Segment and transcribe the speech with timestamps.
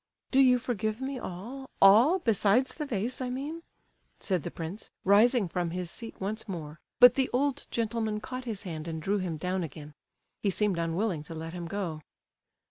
[0.31, 3.61] "Do you forgive me all—all, besides the vase, I mean?"
[4.19, 8.63] said the prince, rising from his seat once more, but the old gentleman caught his
[8.63, 12.01] hand and drew him down again—he seemed unwilling to let him go.